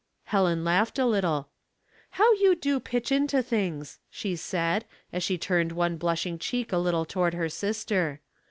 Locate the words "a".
0.97-1.05, 6.73-6.79